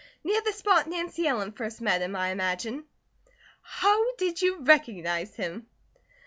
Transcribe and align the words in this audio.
Near 0.23 0.41
the 0.41 0.51
spot 0.51 0.87
Nancy 0.87 1.27
Ellen 1.27 1.51
first 1.51 1.79
met 1.79 2.01
him 2.01 2.15
I 2.15 2.29
imagine." 2.29 2.85
"How 3.61 4.15
did 4.15 4.41
you 4.41 4.57
recognize 4.61 5.35
him?" 5.35 5.67